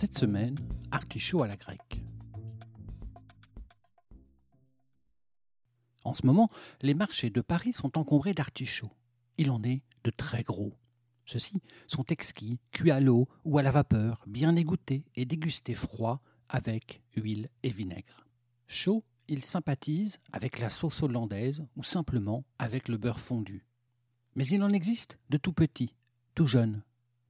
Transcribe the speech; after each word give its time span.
Cette 0.00 0.16
semaine, 0.16 0.56
artichaut 0.92 1.42
à 1.42 1.46
la 1.46 1.58
grecque. 1.58 2.02
En 6.04 6.14
ce 6.14 6.24
moment, 6.24 6.48
les 6.80 6.94
marchés 6.94 7.28
de 7.28 7.42
Paris 7.42 7.74
sont 7.74 7.98
encombrés 7.98 8.32
d'artichauts. 8.32 8.94
Il 9.36 9.50
en 9.50 9.62
est 9.62 9.82
de 10.04 10.10
très 10.10 10.42
gros. 10.42 10.72
Ceux-ci 11.26 11.60
sont 11.86 12.04
exquis, 12.04 12.58
cuits 12.72 12.92
à 12.92 12.98
l'eau 12.98 13.28
ou 13.44 13.58
à 13.58 13.62
la 13.62 13.70
vapeur, 13.70 14.24
bien 14.26 14.56
égouttés 14.56 15.04
et 15.16 15.26
dégustés 15.26 15.74
froids 15.74 16.22
avec 16.48 17.02
huile 17.14 17.50
et 17.62 17.68
vinaigre. 17.68 18.26
Chaud, 18.68 19.04
ils 19.28 19.44
sympathisent 19.44 20.18
avec 20.32 20.60
la 20.60 20.70
sauce 20.70 21.02
hollandaise 21.02 21.62
ou 21.76 21.84
simplement 21.84 22.46
avec 22.58 22.88
le 22.88 22.96
beurre 22.96 23.20
fondu. 23.20 23.66
Mais 24.34 24.46
il 24.46 24.62
en 24.62 24.72
existe 24.72 25.18
de 25.28 25.36
tout 25.36 25.52
petits, 25.52 25.94
tout 26.34 26.46
jeunes. 26.46 26.82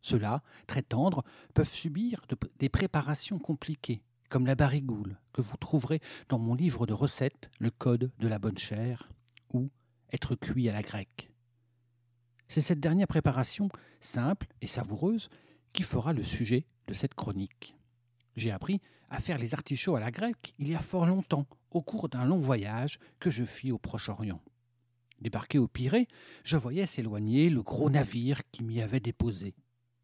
Ceux-là, 0.03 0.43
très 0.67 0.83
tendres, 0.83 1.25
peuvent 1.55 1.73
subir 1.73 2.25
des 2.59 2.69
préparations 2.69 3.39
compliquées, 3.39 4.03
comme 4.29 4.47
la 4.47 4.55
barigoule, 4.55 5.19
que 5.33 5.43
vous 5.43 5.57
trouverez 5.57 6.01
dans 6.29 6.39
mon 6.39 6.55
livre 6.55 6.87
de 6.87 6.93
recettes, 6.93 7.51
Le 7.59 7.71
Code 7.71 8.11
de 8.19 8.29
la 8.29 8.39
bonne 8.39 8.59
chair, 8.59 9.11
ou 9.53 9.71
Être 10.13 10.35
cuit 10.35 10.69
à 10.69 10.73
la 10.73 10.83
grecque. 10.83 11.31
C'est 12.49 12.61
cette 12.61 12.81
dernière 12.81 13.07
préparation, 13.07 13.69
simple 14.01 14.49
et 14.61 14.67
savoureuse, 14.67 15.29
qui 15.73 15.83
fera 15.83 16.13
le 16.13 16.25
sujet 16.25 16.67
de 16.89 16.95
cette 16.95 17.15
chronique. 17.15 17.77
J'ai 18.35 18.51
appris 18.51 18.81
à 19.09 19.21
faire 19.21 19.39
les 19.39 19.55
artichauts 19.55 19.97
à 19.97 20.01
la 20.01 20.11
grecque 20.11 20.55
il 20.59 20.69
y 20.69 20.75
a 20.75 20.81
fort 20.81 21.07
longtemps, 21.07 21.47
au 21.71 21.83
cours 21.83 22.09
d'un 22.09 22.25
long 22.25 22.39
voyage 22.39 22.99
que 23.21 23.31
je 23.31 23.45
fis 23.45 23.71
au 23.71 23.79
Proche-Orient. 23.79 24.41
Débarqué 25.21 25.59
au 25.59 25.69
Pirée, 25.69 26.09
je 26.43 26.57
voyais 26.57 26.87
s'éloigner 26.87 27.51
le 27.51 27.63
gros 27.63 27.91
navire 27.91 28.41
qui 28.51 28.65
m'y 28.65 28.81
avait 28.81 29.01
déposé. 29.01 29.55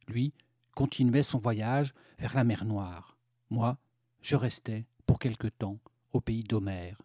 Lui 0.08 0.32
continuait 0.74 1.22
son 1.22 1.38
voyage 1.38 1.94
vers 2.18 2.34
la 2.34 2.44
mer 2.44 2.64
Noire. 2.64 3.16
Moi, 3.50 3.78
je 4.20 4.36
restais, 4.36 4.86
pour 5.06 5.18
quelque 5.18 5.48
temps, 5.48 5.78
au 6.12 6.20
pays 6.20 6.42
d'Homère. 6.42 7.02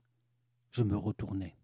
Je 0.71 0.83
me 0.83 0.97
retournais. 0.97 1.55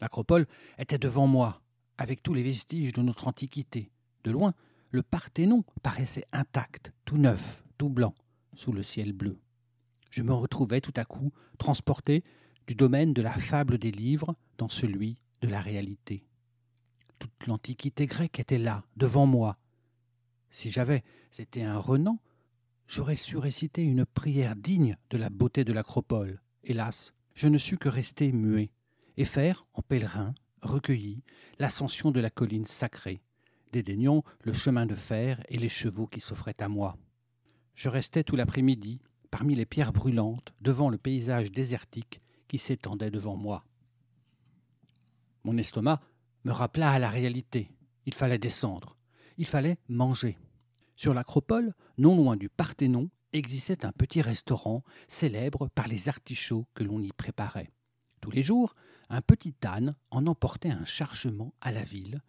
L'acropole 0.00 0.46
était 0.78 0.98
devant 0.98 1.26
moi, 1.26 1.60
avec 1.96 2.22
tous 2.22 2.34
les 2.34 2.42
vestiges 2.42 2.92
de 2.92 3.02
notre 3.02 3.26
antiquité. 3.26 3.90
De 4.24 4.30
loin, 4.30 4.54
le 4.90 5.02
Parthénon 5.02 5.64
paraissait 5.82 6.26
intact, 6.32 6.92
tout 7.04 7.18
neuf, 7.18 7.64
tout 7.76 7.90
blanc, 7.90 8.14
sous 8.54 8.72
le 8.72 8.82
ciel 8.82 9.12
bleu. 9.12 9.38
Je 10.10 10.22
me 10.22 10.32
retrouvais 10.32 10.80
tout 10.80 10.94
à 10.96 11.04
coup 11.04 11.32
transporté 11.58 12.24
du 12.66 12.74
domaine 12.74 13.12
de 13.12 13.22
la 13.22 13.32
fable 13.32 13.78
des 13.78 13.90
livres 13.90 14.36
dans 14.56 14.68
celui 14.68 15.18
de 15.40 15.48
la 15.48 15.60
réalité. 15.60 16.24
Toute 17.18 17.46
l'Antiquité 17.46 18.06
grecque 18.06 18.38
était 18.38 18.58
là, 18.58 18.84
devant 18.96 19.26
moi. 19.26 19.56
Si 20.50 20.70
j'avais 20.70 21.04
été 21.38 21.62
un 21.62 21.78
Renan, 21.78 22.18
j'aurais 22.86 23.16
su 23.16 23.36
réciter 23.36 23.82
une 23.82 24.04
prière 24.04 24.56
digne 24.56 24.96
de 25.10 25.18
la 25.18 25.30
beauté 25.30 25.64
de 25.64 25.72
l'acropole. 25.72 26.40
Hélas, 26.64 27.14
je 27.34 27.48
ne 27.48 27.58
sus 27.58 27.78
que 27.78 27.88
rester 27.88 28.32
muet 28.32 28.70
et 29.16 29.24
faire, 29.24 29.66
en 29.74 29.82
pèlerin, 29.82 30.34
recueilli, 30.62 31.22
l'ascension 31.58 32.10
de 32.10 32.20
la 32.20 32.30
colline 32.30 32.64
sacrée, 32.64 33.20
dédaignant 33.72 34.24
le 34.42 34.52
chemin 34.52 34.86
de 34.86 34.94
fer 34.94 35.42
et 35.48 35.58
les 35.58 35.68
chevaux 35.68 36.06
qui 36.06 36.20
s'offraient 36.20 36.60
à 36.60 36.68
moi. 36.68 36.96
Je 37.74 37.88
restais 37.88 38.24
tout 38.24 38.36
l'après-midi, 38.36 39.00
parmi 39.30 39.54
les 39.54 39.66
pierres 39.66 39.92
brûlantes, 39.92 40.52
devant 40.60 40.88
le 40.88 40.98
paysage 40.98 41.52
désertique 41.52 42.20
qui 42.48 42.58
s'étendait 42.58 43.10
devant 43.10 43.36
moi. 43.36 43.64
Mon 45.44 45.56
estomac 45.56 46.00
me 46.44 46.52
rappela 46.52 46.90
à 46.90 46.98
la 46.98 47.10
réalité. 47.10 47.70
Il 48.06 48.14
fallait 48.14 48.38
descendre. 48.38 48.97
Il 49.38 49.46
fallait 49.46 49.78
manger. 49.88 50.36
Sur 50.96 51.14
l'acropole, 51.14 51.72
non 51.96 52.16
loin 52.16 52.36
du 52.36 52.48
Parthénon, 52.48 53.08
existait 53.32 53.86
un 53.86 53.92
petit 53.92 54.20
restaurant 54.20 54.82
célèbre 55.06 55.68
par 55.68 55.86
les 55.86 56.08
artichauts 56.08 56.66
que 56.74 56.82
l'on 56.82 57.00
y 57.00 57.12
préparait. 57.12 57.70
Tous 58.20 58.32
les 58.32 58.42
jours, 58.42 58.74
un 59.08 59.22
petit 59.22 59.54
âne 59.64 59.94
en 60.10 60.26
emportait 60.26 60.70
un 60.70 60.84
chargement 60.84 61.54
à 61.60 61.70
la 61.70 61.84
ville. 61.84 62.20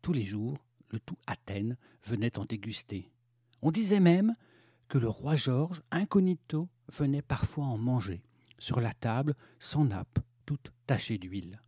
Tous 0.00 0.14
les 0.14 0.24
jours, 0.24 0.64
le 0.88 1.00
tout 1.00 1.18
Athènes 1.26 1.76
venait 2.02 2.38
en 2.38 2.46
déguster. 2.46 3.12
On 3.60 3.70
disait 3.70 4.00
même 4.00 4.34
que 4.88 4.96
le 4.96 5.08
roi 5.08 5.36
Georges, 5.36 5.82
incognito, 5.90 6.68
venait 6.92 7.22
parfois 7.22 7.66
en 7.66 7.76
manger, 7.76 8.22
sur 8.58 8.80
la 8.80 8.94
table, 8.94 9.34
sans 9.58 9.84
nappe, 9.84 10.18
toute 10.46 10.72
tachée 10.86 11.18
d'huile. 11.18 11.60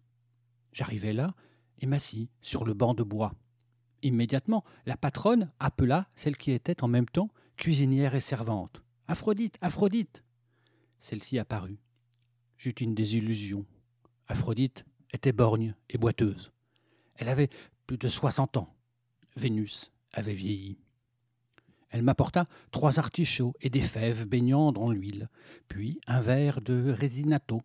J'arrivai 0.72 1.12
là 1.12 1.34
et 1.80 1.86
m'assis 1.86 2.30
sur 2.40 2.64
le 2.64 2.72
banc 2.72 2.94
de 2.94 3.02
bois. 3.02 3.34
Immédiatement, 4.06 4.62
la 4.86 4.96
patronne 4.96 5.50
appela 5.58 6.08
celle 6.14 6.36
qui 6.36 6.52
était 6.52 6.84
en 6.84 6.86
même 6.86 7.08
temps 7.08 7.28
cuisinière 7.56 8.14
et 8.14 8.20
servante. 8.20 8.80
Aphrodite, 9.08 9.58
Aphrodite 9.60 10.22
Celle-ci 11.00 11.40
apparut. 11.40 11.80
J'eus 12.56 12.70
une 12.78 12.94
désillusion. 12.94 13.66
Aphrodite 14.28 14.84
était 15.12 15.32
borgne 15.32 15.74
et 15.90 15.98
boiteuse. 15.98 16.52
Elle 17.16 17.28
avait 17.28 17.50
plus 17.88 17.98
de 17.98 18.06
soixante 18.06 18.56
ans. 18.56 18.76
Vénus 19.34 19.90
avait 20.12 20.34
vieilli. 20.34 20.78
Elle 21.90 22.04
m'apporta 22.04 22.46
trois 22.70 23.00
artichauts 23.00 23.54
et 23.60 23.70
des 23.70 23.82
fèves 23.82 24.28
baignant 24.28 24.70
dans 24.70 24.92
l'huile, 24.92 25.28
puis 25.66 26.00
un 26.06 26.20
verre 26.20 26.60
de 26.60 26.94
resinato, 26.96 27.60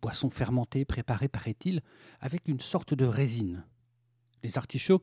boisson 0.00 0.30
fermentée 0.30 0.86
préparée, 0.86 1.28
paraît-il, 1.28 1.82
avec 2.18 2.48
une 2.48 2.60
sorte 2.60 2.94
de 2.94 3.04
résine. 3.04 3.66
Les 4.42 4.56
artichauts 4.56 5.02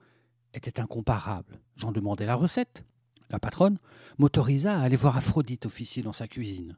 étaient 0.54 0.80
incomparables. 0.80 1.60
J'en 1.76 1.92
demandai 1.92 2.26
la 2.26 2.36
recette. 2.36 2.84
La 3.30 3.40
patronne 3.40 3.78
m'autorisa 4.18 4.78
à 4.78 4.82
aller 4.82 4.96
voir 4.96 5.18
Aphrodite 5.18 5.66
officier 5.66 6.02
dans 6.02 6.14
sa 6.14 6.28
cuisine. 6.28 6.78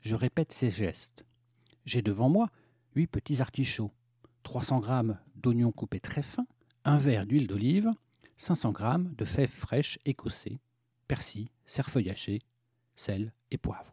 Je 0.00 0.14
répète 0.14 0.52
ses 0.52 0.70
gestes. 0.70 1.24
J'ai 1.84 2.02
devant 2.02 2.28
moi 2.28 2.48
huit 2.94 3.06
petits 3.06 3.40
artichauts, 3.40 3.92
300 4.42 4.80
grammes 4.80 5.18
d'oignons 5.36 5.72
coupés 5.72 6.00
très 6.00 6.22
fins, 6.22 6.46
un 6.84 6.98
verre 6.98 7.26
d'huile 7.26 7.46
d'olive, 7.46 7.90
500 8.36 8.72
grammes 8.72 9.14
de 9.16 9.24
fèves 9.24 9.50
fraîches 9.50 9.98
écossées, 10.06 10.60
persil, 11.06 11.48
cerfeuil 11.66 12.10
haché, 12.10 12.40
sel 12.96 13.32
et 13.50 13.58
poivre. 13.58 13.92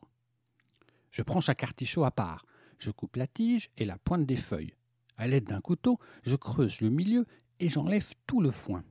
Je 1.11 1.23
prends 1.23 1.41
chaque 1.41 1.63
artichaut 1.63 2.03
à 2.03 2.11
part. 2.11 2.45
Je 2.79 2.91
coupe 2.91 3.15
la 3.15 3.27
tige 3.27 3.69
et 3.77 3.85
la 3.85 3.97
pointe 3.97 4.25
des 4.25 4.35
feuilles. 4.35 4.75
À 5.17 5.27
l'aide 5.27 5.45
d'un 5.45 5.61
couteau, 5.61 5.99
je 6.23 6.35
creuse 6.35 6.79
le 6.79 6.89
milieu 6.89 7.25
et 7.59 7.69
j'enlève 7.69 8.13
tout 8.27 8.39
le 8.39 8.51
foin. 8.51 8.83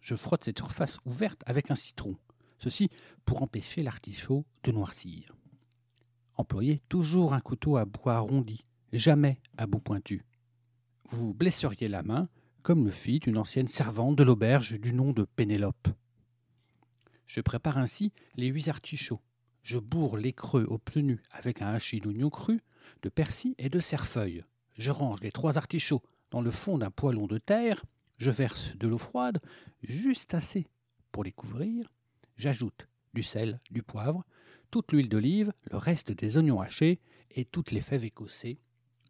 Je 0.00 0.14
frotte 0.14 0.44
cette 0.44 0.58
surface 0.58 0.98
ouverte 1.04 1.42
avec 1.46 1.70
un 1.70 1.74
citron. 1.74 2.16
Ceci 2.58 2.90
pour 3.24 3.42
empêcher 3.42 3.82
l'artichaut 3.82 4.44
de 4.64 4.72
noircir. 4.72 5.34
Employez 6.34 6.80
toujours 6.88 7.34
un 7.34 7.40
couteau 7.40 7.76
à 7.76 7.84
bout 7.84 8.08
arrondi, 8.08 8.64
jamais 8.92 9.40
à 9.56 9.66
bout 9.66 9.80
pointu. 9.80 10.24
Vous 11.10 11.28
vous 11.28 11.34
blesseriez 11.34 11.88
la 11.88 12.02
main, 12.02 12.28
comme 12.62 12.84
le 12.84 12.90
fit 12.90 13.18
une 13.18 13.38
ancienne 13.38 13.68
servante 13.68 14.16
de 14.16 14.24
l'auberge 14.24 14.78
du 14.78 14.92
nom 14.92 15.12
de 15.12 15.24
Pénélope. 15.24 15.88
Je 17.26 17.40
prépare 17.40 17.78
ainsi 17.78 18.12
les 18.36 18.46
huit 18.46 18.68
artichauts. 18.68 19.20
Je 19.62 19.78
bourre 19.78 20.16
les 20.16 20.32
creux 20.32 20.66
obtenus 20.68 21.20
avec 21.30 21.60
un 21.60 21.68
hachis 21.68 22.00
d'oignon 22.00 22.30
cru, 22.30 22.60
de 23.02 23.08
persil 23.08 23.54
et 23.58 23.68
de 23.68 23.80
cerfeuil. 23.80 24.44
Je 24.76 24.90
range 24.90 25.20
les 25.20 25.32
trois 25.32 25.58
artichauts 25.58 26.02
dans 26.30 26.40
le 26.40 26.50
fond 26.50 26.78
d'un 26.78 26.90
poêlon 26.90 27.26
de 27.26 27.38
terre. 27.38 27.84
Je 28.18 28.30
verse 28.32 28.76
de 28.76 28.88
l'eau 28.88 28.98
froide, 28.98 29.40
juste 29.82 30.34
assez 30.34 30.66
pour 31.12 31.22
les 31.22 31.32
couvrir. 31.32 31.88
J'ajoute 32.36 32.88
du 33.14 33.22
sel, 33.22 33.60
du 33.70 33.82
poivre, 33.82 34.24
toute 34.70 34.92
l'huile 34.92 35.08
d'olive, 35.08 35.52
le 35.70 35.78
reste 35.78 36.12
des 36.12 36.36
oignons 36.36 36.60
hachés 36.60 37.00
et 37.30 37.44
toutes 37.44 37.70
les 37.70 37.80
fèves 37.80 38.04
écossées. 38.04 38.58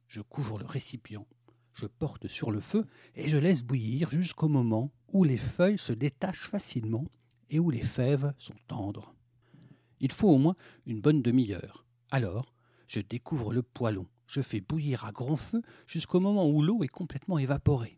Je 0.06 0.20
couvre 0.20 0.58
le 0.58 0.66
récipient. 0.66 1.26
Je 1.72 1.86
porte 1.86 2.28
sur 2.28 2.50
le 2.50 2.60
feu 2.60 2.86
et 3.14 3.28
je 3.28 3.38
laisse 3.38 3.64
bouillir 3.64 4.10
jusqu'au 4.10 4.48
moment 4.48 4.92
où 5.12 5.24
les 5.24 5.36
feuilles 5.36 5.78
se 5.78 5.92
détachent 5.92 6.48
facilement 6.48 7.06
et 7.50 7.58
où 7.58 7.70
les 7.70 7.82
fèves 7.82 8.34
sont 8.36 8.56
tendres. 8.66 9.14
Il 10.00 10.12
faut 10.12 10.28
au 10.28 10.38
moins 10.38 10.56
une 10.86 11.00
bonne 11.00 11.22
demi-heure. 11.22 11.86
Alors, 12.10 12.54
je 12.88 13.00
découvre 13.00 13.52
le 13.52 13.62
poêlon. 13.62 14.06
Je 14.26 14.42
fais 14.42 14.60
bouillir 14.60 15.04
à 15.06 15.12
grand 15.12 15.36
feu 15.36 15.62
jusqu'au 15.86 16.20
moment 16.20 16.48
où 16.48 16.62
l'eau 16.62 16.82
est 16.82 16.88
complètement 16.88 17.38
évaporée. 17.38 17.97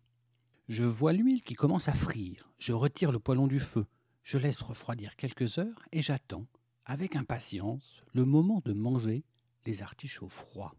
Je 0.70 0.84
vois 0.84 1.12
l'huile 1.12 1.42
qui 1.42 1.54
commence 1.54 1.88
à 1.88 1.92
frire. 1.92 2.48
Je 2.60 2.72
retire 2.72 3.10
le 3.10 3.18
poêlon 3.18 3.48
du 3.48 3.58
feu. 3.58 3.86
je 4.22 4.38
laisse 4.38 4.62
refroidir 4.62 5.16
quelques 5.16 5.58
heures 5.58 5.84
et 5.90 6.00
j'attends, 6.00 6.46
avec 6.84 7.16
impatience, 7.16 8.04
le 8.14 8.24
moment 8.24 8.62
de 8.64 8.72
manger 8.72 9.24
les 9.66 9.82
artichauts 9.82 10.28
froids. 10.28 10.76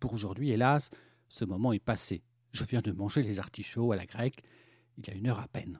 Pour 0.00 0.14
aujourd'hui, 0.14 0.50
hélas, 0.50 0.90
ce 1.28 1.44
moment 1.44 1.72
est 1.72 1.78
passé. 1.78 2.24
Je 2.50 2.64
viens 2.64 2.80
de 2.80 2.90
manger 2.90 3.22
les 3.22 3.38
artichauts 3.38 3.92
à 3.92 3.96
la 3.96 4.04
grecque 4.04 4.42
il 4.96 5.06
y 5.06 5.10
a 5.10 5.14
une 5.14 5.28
heure 5.28 5.38
à 5.38 5.46
peine. 5.46 5.78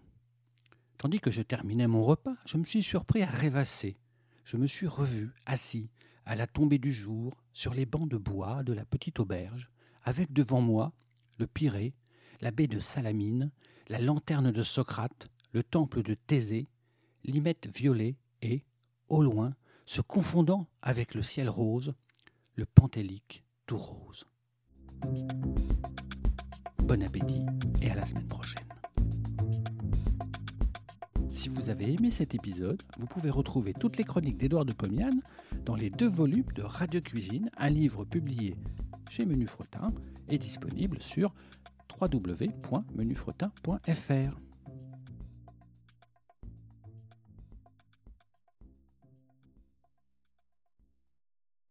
Tandis 0.96 1.18
que 1.18 1.32
je 1.32 1.42
terminais 1.42 1.88
mon 1.88 2.04
repas, 2.04 2.36
je 2.46 2.56
me 2.56 2.64
suis 2.64 2.84
surpris 2.84 3.22
à 3.22 3.26
rêvasser. 3.26 3.98
Je 4.44 4.56
me 4.56 4.68
suis 4.68 4.86
revu, 4.86 5.34
assis, 5.44 5.90
à 6.24 6.36
la 6.36 6.46
tombée 6.46 6.78
du 6.78 6.92
jour, 6.92 7.42
sur 7.52 7.74
les 7.74 7.84
bancs 7.84 8.08
de 8.08 8.16
bois 8.16 8.62
de 8.62 8.72
la 8.72 8.84
petite 8.84 9.18
auberge, 9.18 9.72
avec 10.04 10.32
devant 10.32 10.60
moi 10.60 10.92
le 11.38 11.48
Pirée, 11.48 11.96
la 12.40 12.50
baie 12.50 12.66
de 12.66 12.78
Salamine, 12.78 13.50
la 13.88 13.98
lanterne 13.98 14.50
de 14.50 14.62
Socrate, 14.62 15.28
le 15.52 15.62
temple 15.62 16.02
de 16.02 16.14
Thésée, 16.14 16.68
l'imette 17.24 17.68
violet 17.74 18.16
et, 18.42 18.62
au 19.08 19.22
loin, 19.22 19.54
se 19.86 20.00
confondant 20.00 20.68
avec 20.82 21.14
le 21.14 21.22
ciel 21.22 21.48
rose, 21.48 21.94
le 22.54 22.66
Pentélique 22.66 23.44
tout 23.66 23.78
rose. 23.78 24.26
Bon 26.78 27.02
appétit 27.02 27.46
et 27.82 27.90
à 27.90 27.94
la 27.94 28.06
semaine 28.06 28.28
prochaine. 28.28 28.66
Si 31.30 31.48
vous 31.48 31.70
avez 31.70 31.92
aimé 31.92 32.10
cet 32.10 32.34
épisode, 32.34 32.82
vous 32.98 33.06
pouvez 33.06 33.30
retrouver 33.30 33.72
toutes 33.72 33.96
les 33.96 34.04
chroniques 34.04 34.38
d'Édouard 34.38 34.64
de 34.64 34.72
Pomiane 34.72 35.22
dans 35.64 35.76
les 35.76 35.90
deux 35.90 36.08
volumes 36.08 36.50
de 36.54 36.62
Radio 36.62 37.00
Cuisine, 37.00 37.50
un 37.56 37.70
livre 37.70 38.04
publié 38.04 38.56
chez 39.10 39.24
Menu 39.24 39.46
Fretin 39.46 39.92
et 40.28 40.38
disponible 40.38 41.00
sur 41.00 41.32
www.menufretin.fr. 42.00 44.47